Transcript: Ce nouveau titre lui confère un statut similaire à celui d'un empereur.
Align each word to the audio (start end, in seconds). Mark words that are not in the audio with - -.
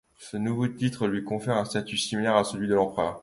Ce 0.17 0.35
nouveau 0.35 0.67
titre 0.67 1.05
lui 1.07 1.23
confère 1.23 1.57
un 1.57 1.65
statut 1.65 1.95
similaire 1.99 2.35
à 2.35 2.43
celui 2.43 2.67
d'un 2.67 2.77
empereur. 2.79 3.19